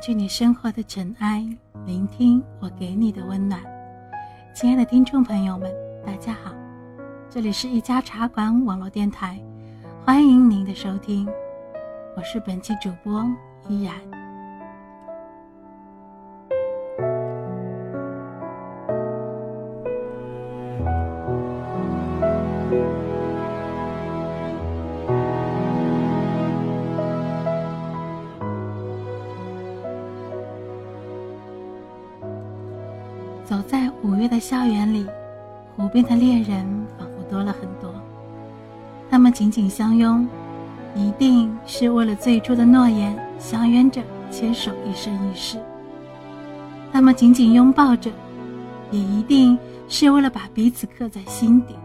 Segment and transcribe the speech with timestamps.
[0.00, 1.46] 去你生活的尘埃，
[1.84, 3.60] 聆听我给你的温暖。
[4.54, 5.70] 亲爱的听众朋友们，
[6.04, 6.52] 大家好，
[7.28, 9.40] 这里是一家茶馆网络电台，
[10.04, 11.28] 欢迎您的收听，
[12.16, 13.24] 我是本期主播
[13.68, 14.15] 依然。
[33.46, 35.06] 走在五月的校园里，
[35.76, 36.66] 湖边的恋人
[36.98, 37.94] 仿佛多了很多。
[39.08, 40.26] 他们紧紧相拥，
[40.96, 45.58] 一定是为了最初的诺言相约着牵手一生一世。
[46.92, 48.10] 他们紧紧拥抱着，
[48.90, 49.56] 也一定
[49.86, 51.76] 是为了把彼此刻在心底。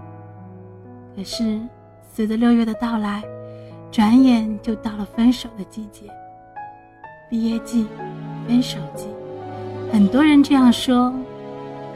[1.16, 1.62] 可是，
[2.12, 3.22] 随着六月的到来，
[3.92, 6.08] 转眼就到了分手的季节。
[7.30, 7.86] 毕业季，
[8.48, 9.06] 分手季，
[9.94, 11.14] 很多人这样说。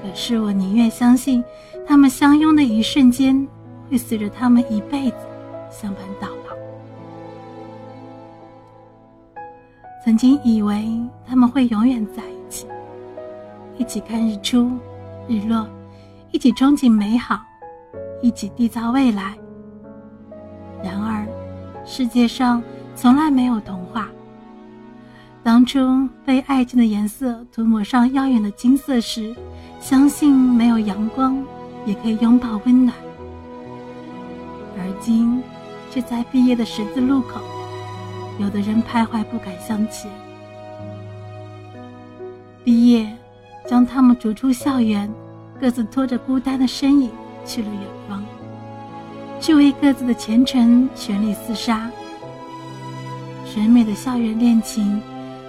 [0.05, 1.43] 可是我宁愿相信，
[1.87, 3.47] 他们相拥的一瞬间，
[3.89, 5.17] 会随着他们一辈子
[5.71, 6.55] 相伴到老。
[10.03, 10.87] 曾经以为
[11.27, 12.67] 他们会永远在一起，
[13.79, 14.71] 一起看日出、
[15.27, 15.67] 日落，
[16.31, 17.39] 一起憧憬美好，
[18.21, 19.35] 一起缔造未来。
[20.83, 21.25] 然而，
[21.83, 22.61] 世界上
[22.95, 24.07] 从来没有童话。
[25.45, 29.35] 当初被爱情的颜色涂抹上耀眼的金色时，
[29.79, 31.37] 相信没有阳光
[31.85, 32.97] 也可以拥抱温暖。
[34.75, 35.43] 而今，
[35.91, 37.39] 却在毕业的十字路口，
[38.39, 40.09] 有的人徘徊不敢向前。
[42.63, 43.07] 毕业，
[43.67, 45.07] 将他们逐出校园，
[45.61, 47.11] 各自拖着孤单的身影
[47.45, 48.23] 去了远方，
[49.39, 51.87] 去为各自的前程全力厮杀。
[53.45, 54.99] 甜美的校园恋情。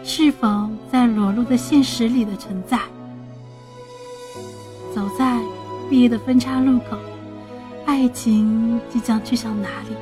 [0.08, 2.78] 是否在裸露的现实里的存在？
[4.94, 5.36] 走在
[5.90, 6.96] 毕业的分岔路口，
[7.86, 9.96] 爱情即将去向哪里？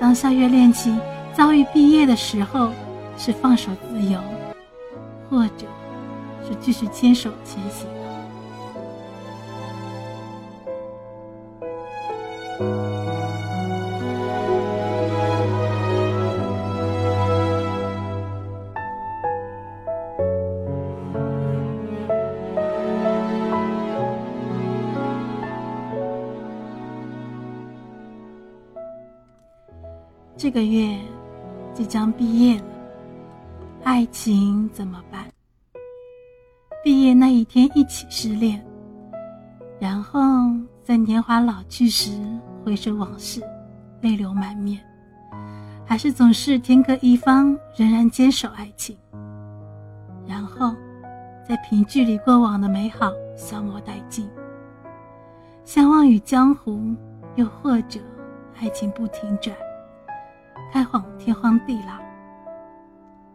[0.00, 0.98] 当校园恋情
[1.32, 2.70] 遭遇毕业的时候，
[3.16, 4.18] 是放手自由，
[5.30, 5.64] 或者
[6.48, 7.86] 是继续牵手前行？
[30.50, 30.98] 这个月
[31.72, 32.64] 即将毕业了，
[33.84, 35.24] 爱情怎么办？
[36.82, 38.60] 毕业那一天一起失恋，
[39.78, 40.20] 然后
[40.82, 42.10] 在年华老去时
[42.64, 43.40] 回首往事，
[44.00, 44.80] 泪流满面，
[45.86, 48.98] 还是总是天各一方，仍然坚守爱情。
[50.26, 50.74] 然后
[51.48, 54.28] 在凭距离过往的美好消磨殆尽，
[55.64, 56.92] 相忘于江湖，
[57.36, 58.00] 又或者
[58.60, 59.56] 爱情不停转。
[60.72, 61.94] 开往天荒地老。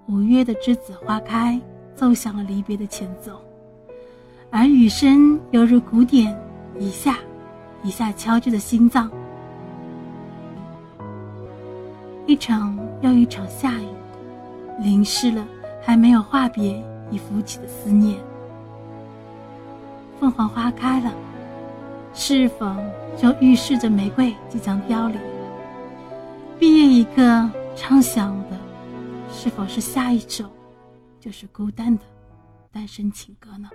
[0.07, 1.59] 五月的栀子花开，
[1.95, 3.41] 奏响了离别的前奏，
[4.49, 6.37] 而雨声犹如鼓点，
[6.79, 7.17] 一下
[7.83, 9.09] 一下敲着的心脏。
[12.25, 13.87] 一场又一场下雨，
[14.79, 15.45] 淋湿了
[15.81, 18.17] 还没有话别已浮起的思念。
[20.19, 21.11] 凤凰花开了，
[22.13, 22.73] 是否
[23.17, 25.19] 就预示着玫瑰即将凋零？
[26.95, 28.57] 一个畅想的，
[29.29, 30.49] 是否是下一首，
[31.19, 32.01] 就是孤单的
[32.71, 33.67] 单身情歌呢？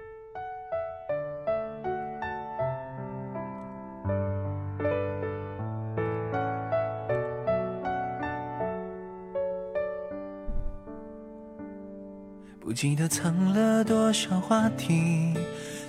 [12.58, 15.34] 不记得藏了多少话题，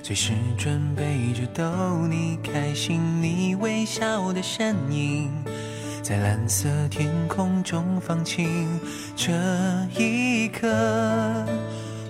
[0.04, 1.63] 随时准备着逗
[2.10, 5.31] 你开心，你微笑的身影。
[6.03, 8.68] 在蓝色天空中放晴，
[9.15, 9.31] 这
[9.95, 10.68] 一刻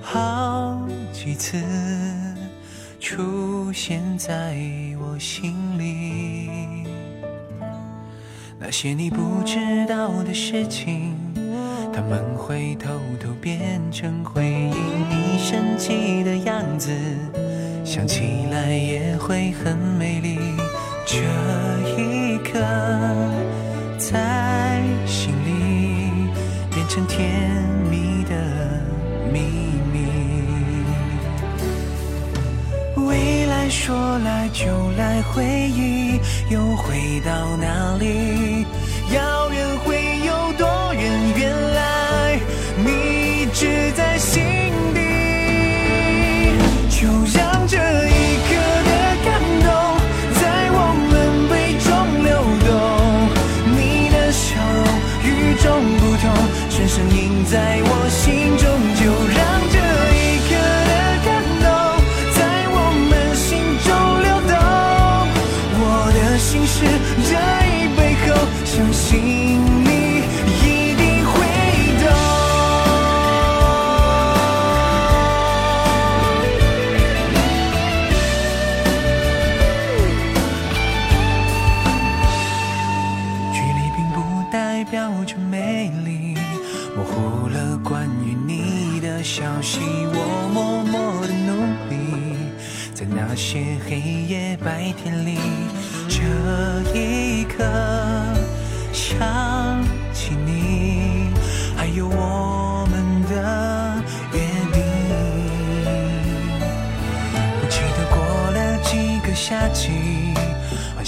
[0.01, 0.79] 好
[1.11, 1.61] 几次
[2.99, 4.55] 出现在
[4.97, 6.49] 我心里。
[8.57, 9.57] 那些你不知
[9.88, 11.15] 道的事情，
[11.93, 12.89] 他们会偷
[13.19, 14.73] 偷变成回忆。
[15.09, 16.89] 你生气的样子，
[17.83, 20.39] 想起来也会很美丽。
[21.05, 21.17] 这
[21.99, 23.20] 一刻。
[24.12, 26.30] 在心里
[26.69, 27.40] 变成甜
[27.90, 28.34] 蜜的
[29.31, 29.40] 秘
[29.94, 30.00] 密。
[33.08, 34.66] 未来说来就
[34.98, 36.19] 来，回忆
[36.50, 38.66] 又回到哪里？
[39.13, 40.11] 遥远回忆
[85.01, 86.38] 代表着美丽，
[86.95, 89.80] 模糊了关于你的消息。
[90.13, 91.56] 我默默的努
[91.89, 91.95] 力，
[92.94, 94.00] 在那些黑
[94.30, 95.39] 夜白天里，
[96.07, 96.21] 这
[96.95, 97.63] 一刻
[98.94, 99.81] 想
[100.13, 101.31] 起你，
[101.75, 104.03] 还有我们的
[104.33, 104.39] 约
[104.71, 104.83] 定。
[107.59, 108.21] 我记得过
[108.51, 109.89] 了几个夏季，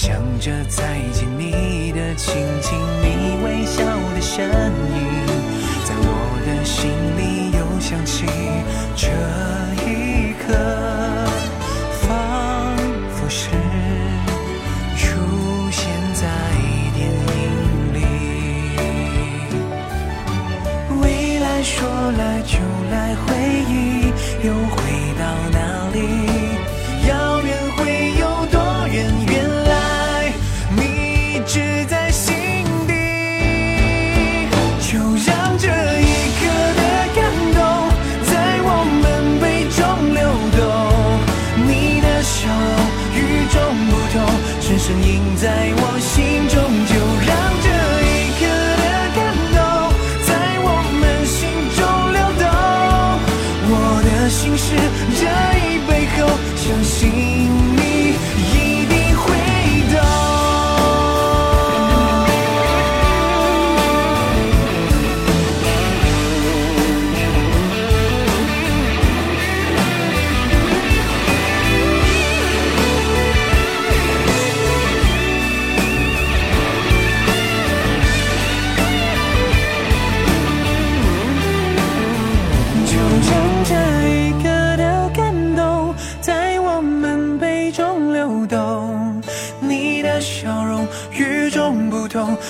[0.06, 5.26] 想着再见你的情景，你微笑的身影，
[5.86, 6.12] 在我
[6.46, 8.26] 的心里又响起。
[8.98, 9.08] 这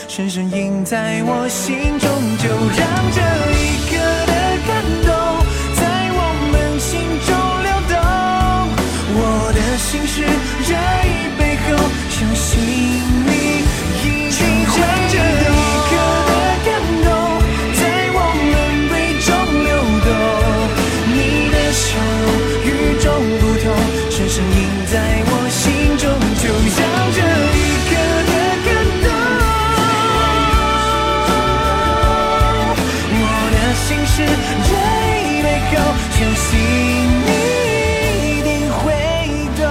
[0.07, 2.09] 深深印在我心中。
[2.37, 3.52] 就让这
[33.85, 34.71] 心事这
[35.19, 35.75] 一杯后，
[36.11, 36.47] 相信
[37.25, 37.29] 你
[38.29, 38.81] 一定会
[39.57, 39.63] 懂。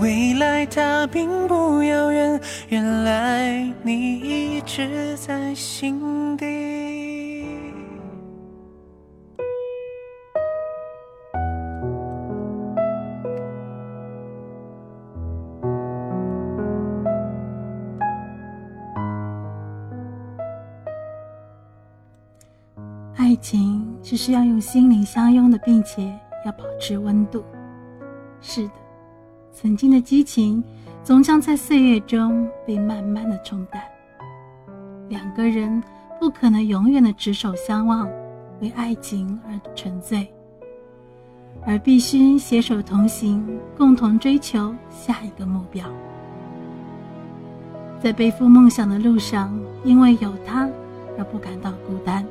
[0.00, 0.02] 未
[0.34, 6.89] 来它并不遥远，原来你一直在心底。
[24.22, 27.42] 是要用心灵相拥的，并且要保持温度。
[28.42, 28.74] 是的，
[29.50, 30.62] 曾经的激情
[31.02, 33.82] 总将在岁月中被慢慢的冲淡。
[35.08, 35.82] 两个人
[36.20, 38.06] 不可能永远的执手相望，
[38.60, 40.30] 为爱情而沉醉，
[41.64, 43.42] 而必须携手同行，
[43.74, 45.86] 共同追求下一个目标。
[47.98, 50.68] 在背负梦想的路上，因为有他
[51.16, 52.22] 而不感到孤单。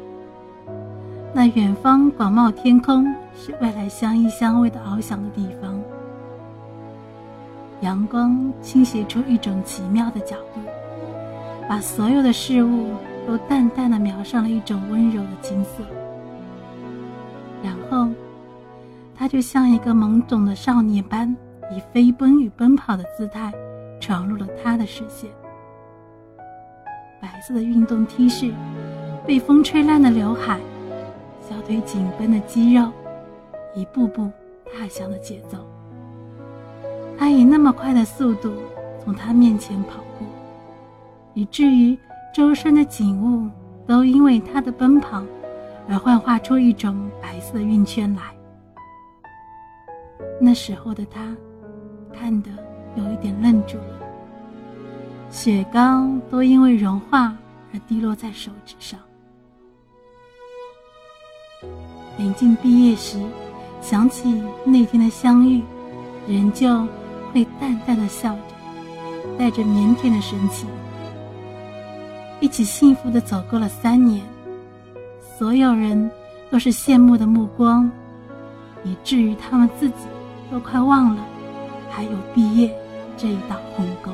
[1.32, 3.06] 那远方广袤天空
[3.36, 5.80] 是未来相依相偎的翱翔的地方。
[7.82, 10.60] 阳光倾斜出一种奇妙的角度，
[11.68, 12.90] 把所有的事物
[13.28, 15.84] 都淡淡的描上了一种温柔的金色。
[17.64, 18.10] 然后，
[19.16, 21.34] 他就像一个懵懂的少年般，
[21.72, 23.54] 以飞奔与奔跑的姿态
[24.02, 25.30] 闯入了他的视线。
[27.22, 28.52] 白色的运动 T 恤，
[29.26, 30.60] 被风吹烂的刘海。
[31.50, 32.92] 小腿紧绷的肌肉，
[33.74, 34.32] 一步步
[34.72, 35.58] 踏响的节奏。
[37.18, 38.54] 他以那么快的速度
[39.04, 40.28] 从他面前跑过，
[41.34, 41.98] 以至于
[42.32, 43.50] 周身的景物
[43.88, 45.24] 都因为他的奔跑
[45.90, 48.22] 而幻化出一种白色的晕圈来。
[50.40, 51.36] 那时候的他，
[52.14, 52.52] 看得
[52.96, 54.00] 有一点愣住了。
[55.32, 57.36] 雪糕都因为融化
[57.74, 59.00] 而滴落在手指上。
[62.20, 63.18] 临近毕业时，
[63.82, 65.64] 想起那天的相遇，
[66.28, 66.86] 仍旧
[67.32, 68.42] 会淡淡的笑着，
[69.38, 70.68] 带着腼腆的神情。
[72.42, 74.22] 一起幸福的走过了三年，
[75.38, 76.12] 所有人
[76.52, 77.90] 都是羡慕的目光，
[78.84, 79.96] 以至于他们自己
[80.52, 81.26] 都快忘了
[81.90, 82.70] 还有毕业
[83.16, 84.12] 这一道鸿沟。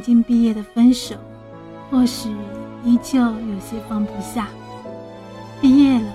[0.00, 1.14] 临近毕业的分手，
[1.90, 2.30] 或许
[2.82, 4.48] 依旧有些放不下。
[5.60, 6.08] 毕业了，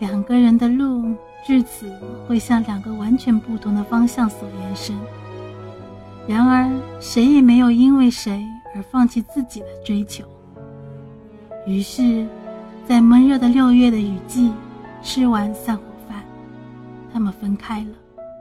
[0.00, 1.14] 两个人的路
[1.46, 1.90] 至此
[2.28, 4.94] 会向两个完全不同的方向所延伸。
[6.28, 6.70] 然而，
[7.00, 8.44] 谁也没有因为谁
[8.76, 10.26] 而放弃自己的追求。
[11.66, 12.26] 于是，
[12.86, 14.52] 在闷热的六月的雨季，
[15.02, 16.22] 吃完散伙饭，
[17.10, 18.36] 他们分开了。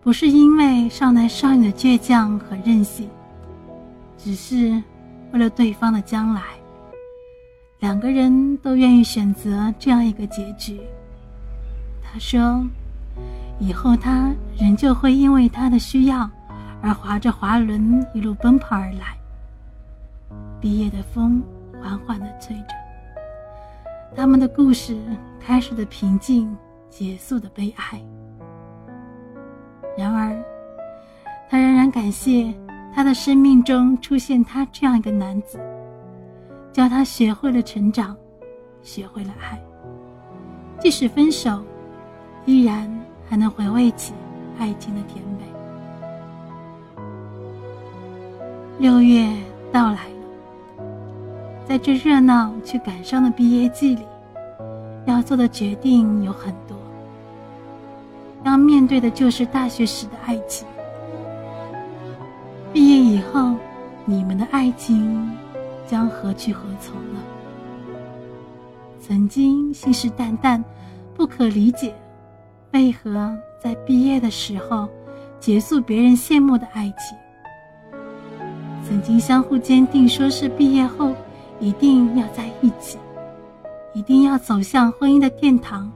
[0.00, 3.08] 不是因为少男少女的倔强和任性，
[4.18, 4.82] 只是
[5.32, 6.42] 为了对方的将来。
[7.78, 10.80] 两个人都愿意选择这样一个结局。
[12.02, 12.66] 他说
[13.60, 16.28] ：“以后他仍旧会因为他的需要
[16.82, 19.16] 而划着滑轮一路奔跑而来。”
[20.60, 21.40] 毕业的风
[21.80, 22.74] 缓缓地吹着，
[24.16, 24.98] 他们的故事
[25.38, 26.52] 开始的平静，
[26.90, 28.02] 结束的悲哀。
[29.96, 30.36] 然而，
[31.48, 32.52] 他仍然感谢
[32.94, 35.58] 他的生命中出现他这样一个男子，
[36.72, 38.16] 教他学会了成长，
[38.82, 39.60] 学会了爱。
[40.80, 41.62] 即使分手，
[42.44, 42.90] 依然
[43.28, 44.14] 还能回味起
[44.58, 45.44] 爱情的甜美。
[48.78, 49.28] 六月
[49.72, 50.84] 到来了，
[51.66, 54.02] 在这热闹却感伤的毕业季里，
[55.04, 56.76] 要做的决定有很多。
[58.44, 60.66] 要面对的就是大学时的爱情。
[62.78, 63.56] 毕业以后，
[64.04, 65.28] 你们的爱情
[65.84, 67.18] 将何去何从呢？
[69.00, 70.62] 曾经信誓旦旦、
[71.12, 71.92] 不可理解，
[72.70, 74.88] 为何在毕业的时候
[75.40, 77.18] 结束别人羡慕的爱情？
[78.88, 81.12] 曾经相互坚定，说是毕业后
[81.58, 82.96] 一定要在一起，
[83.92, 85.90] 一定要走向婚姻的殿堂。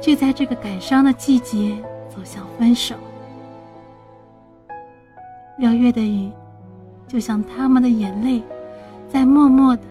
[0.00, 1.76] 就在这个感伤的季节，
[2.08, 2.94] 走向分手。
[5.58, 6.30] 六月的雨，
[7.06, 8.42] 就像他们的眼泪，
[9.08, 9.82] 在默默的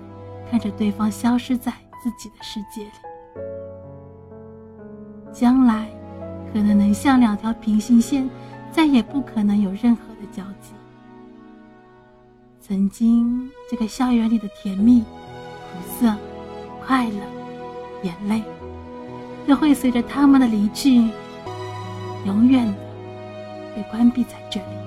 [0.49, 1.71] 看着对方消失在
[2.03, 2.91] 自己的世界里。
[5.31, 5.87] 将来，
[6.51, 8.29] 可能能像两条平行线，
[8.71, 10.73] 再也不可能有任何的交集。
[12.59, 16.13] 曾经这个校园里的甜蜜、苦涩、
[16.85, 17.19] 快乐、
[18.03, 18.43] 眼泪。
[19.45, 21.09] 都会随着他们的离去，
[22.25, 22.73] 永远的
[23.75, 24.82] 被关闭在这里。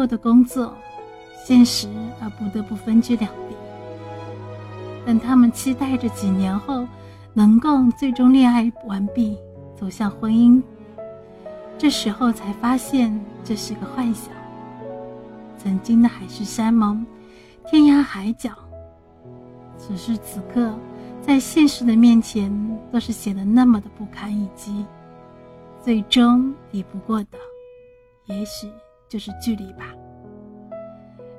[0.00, 0.74] 后的工作、
[1.44, 1.86] 现实
[2.22, 3.54] 而不得不分居两地。
[5.04, 6.88] 但他们期待着几年后
[7.34, 9.36] 能够最终恋爱完毕，
[9.78, 10.62] 走向婚姻。
[11.76, 14.32] 这时候才发现这是个幻想。
[15.58, 17.04] 曾经的海誓山盟，
[17.66, 18.52] 天涯海角，
[19.76, 20.72] 此时此刻。
[21.20, 22.50] 在现实的面前，
[22.90, 24.86] 都是显得那么的不堪一击。
[25.82, 27.38] 最终抵不过的，
[28.24, 28.66] 也许
[29.10, 29.84] 就是距离吧。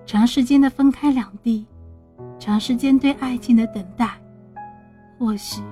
[0.06, 1.66] 长时间的分开两地，
[2.38, 4.08] 长时间对爱情的等待，
[5.18, 5.64] 或许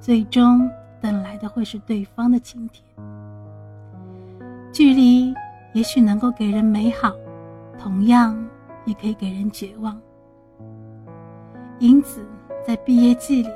[0.00, 0.68] 最终
[1.00, 2.82] 等来的会是对方的晴天。
[4.72, 5.32] 距离
[5.74, 7.12] 也许能够给人美好，
[7.78, 8.36] 同样
[8.84, 9.96] 也可以给人绝望。
[11.78, 12.26] 因此。
[12.66, 13.48] 在毕业季里，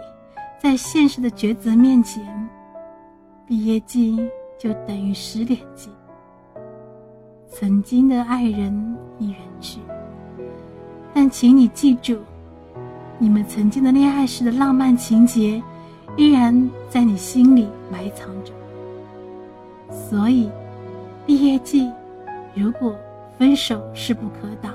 [0.57, 2.49] 在现实的抉择面前，
[3.45, 4.17] 毕业季
[4.57, 5.91] 就等于失恋季。
[7.53, 9.81] 曾经的爱人已远去，
[11.13, 12.19] 但请你记住，
[13.19, 15.61] 你们曾经的恋爱时的浪漫情节，
[16.17, 18.53] 依然在你心里埋藏着。
[19.91, 20.49] 所以，
[21.27, 21.91] 毕业季，
[22.55, 22.95] 如果
[23.37, 24.73] 分手势不可挡，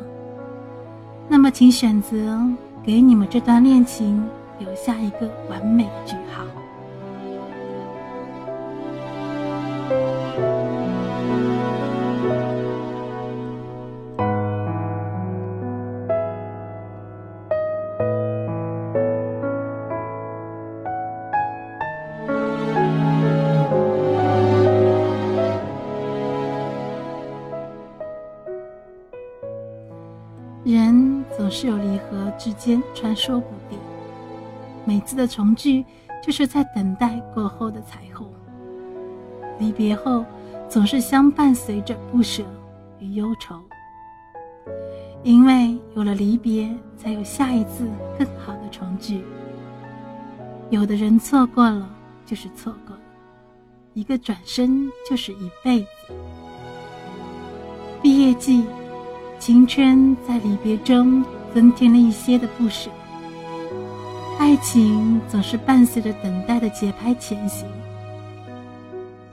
[1.29, 2.37] 那么请选择
[2.83, 4.21] 给你们这段恋情
[4.59, 6.43] 留下一个完美的句号。
[33.25, 33.79] 说不定，
[34.85, 35.83] 每次的重聚
[36.21, 38.27] 就是在等待过后的彩虹。
[39.57, 40.23] 离别后，
[40.69, 42.43] 总是相伴随着不舍
[42.99, 43.59] 与忧愁，
[45.23, 49.23] 因为有了离别，才有下一次更好的重聚。
[50.69, 51.89] 有的人错过了
[52.27, 53.01] 就是错过了，
[53.95, 55.87] 一个转身就是一辈子。
[58.03, 58.63] 毕业季。
[59.37, 62.89] 青春在离别中增添了一些的不舍，
[64.37, 67.67] 爱情总是伴随着等待的节拍前行，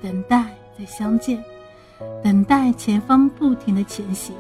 [0.00, 0.44] 等待
[0.78, 1.42] 再相见，
[2.22, 4.34] 等待前方不停的前行，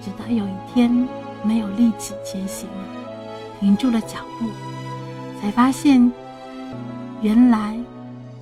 [0.00, 0.90] 直到有一天
[1.42, 2.84] 没有力气前行了，
[3.60, 4.48] 停住了脚步，
[5.40, 6.10] 才发现，
[7.20, 7.76] 原来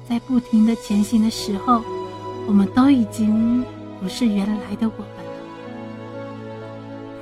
[0.09, 1.83] 在不停的前行的时候，
[2.47, 3.65] 我们都已经
[4.01, 5.33] 不是原来的我们了。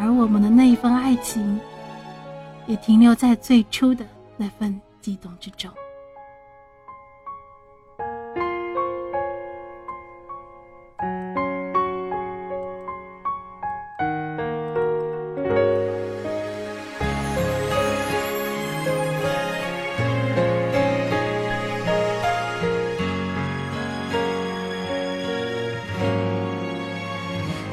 [0.01, 1.61] 而我们的那一份爱情，
[2.69, 5.73] 也停留在最初的那份激动之中。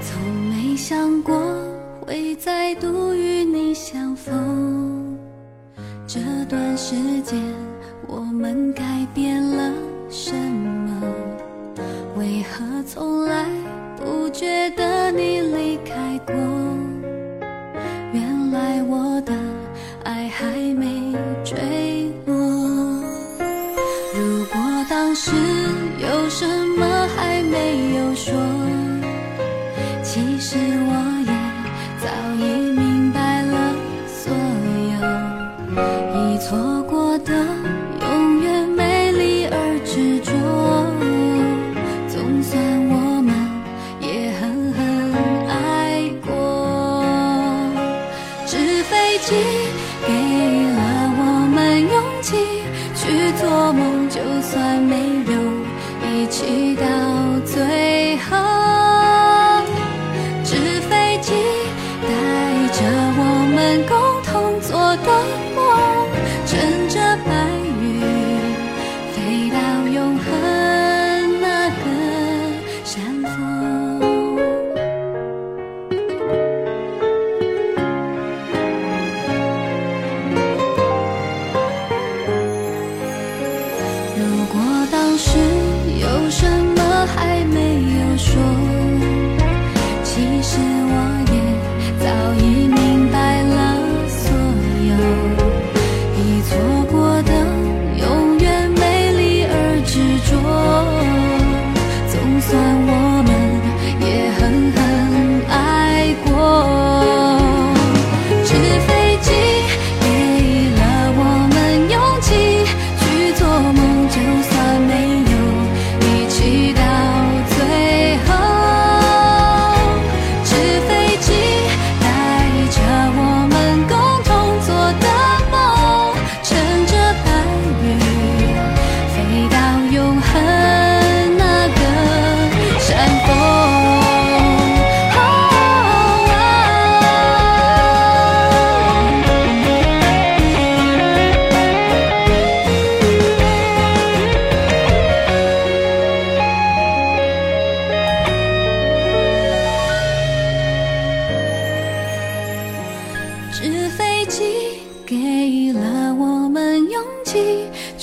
[0.01, 1.74] 从没想过
[2.05, 5.17] 会再度与你相逢，
[6.05, 7.41] 这段时间
[8.07, 9.73] 我们改变了
[10.07, 11.01] 什么？
[12.15, 13.47] 为何从来
[13.97, 16.64] 不觉得你离开过？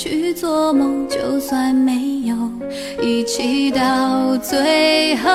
[0.04, 1.92] 去做梦就算没
[2.24, 2.34] 有
[3.00, 5.30] 一起到最后